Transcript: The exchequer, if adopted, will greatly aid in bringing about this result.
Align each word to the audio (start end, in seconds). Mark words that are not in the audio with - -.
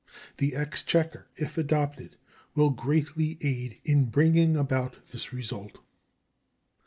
The 0.37 0.55
exchequer, 0.55 1.27
if 1.35 1.59
adopted, 1.59 2.15
will 2.55 2.71
greatly 2.71 3.37
aid 3.41 3.79
in 3.85 4.05
bringing 4.05 4.57
about 4.57 4.95
this 5.11 5.31
result. 5.31 5.77